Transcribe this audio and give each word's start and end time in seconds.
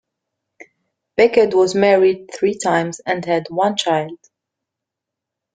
Beckett 1.15 1.53
was 1.53 1.75
married 1.75 2.31
three 2.33 2.57
times 2.57 3.01
and 3.05 3.23
had 3.23 3.43
one 3.49 3.75
child. 3.77 4.17